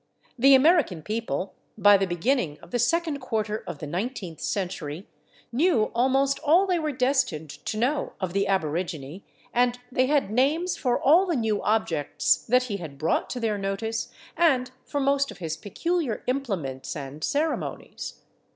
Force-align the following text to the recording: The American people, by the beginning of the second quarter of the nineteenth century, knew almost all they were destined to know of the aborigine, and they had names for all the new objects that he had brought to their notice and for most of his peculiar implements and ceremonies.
The 0.35 0.55
American 0.55 1.03
people, 1.03 1.53
by 1.77 1.95
the 1.95 2.07
beginning 2.07 2.57
of 2.63 2.71
the 2.71 2.79
second 2.79 3.19
quarter 3.19 3.63
of 3.67 3.77
the 3.77 3.85
nineteenth 3.85 4.39
century, 4.39 5.07
knew 5.51 5.91
almost 5.93 6.39
all 6.39 6.65
they 6.65 6.79
were 6.79 6.91
destined 6.91 7.51
to 7.51 7.77
know 7.77 8.13
of 8.19 8.33
the 8.33 8.47
aborigine, 8.47 9.23
and 9.53 9.77
they 9.91 10.07
had 10.07 10.31
names 10.31 10.75
for 10.75 10.99
all 10.99 11.27
the 11.27 11.35
new 11.35 11.61
objects 11.61 12.37
that 12.47 12.63
he 12.63 12.77
had 12.77 12.97
brought 12.97 13.29
to 13.29 13.39
their 13.39 13.59
notice 13.59 14.09
and 14.35 14.71
for 14.85 14.99
most 14.99 15.29
of 15.29 15.37
his 15.37 15.55
peculiar 15.55 16.23
implements 16.25 16.95
and 16.95 17.23
ceremonies. 17.23 18.21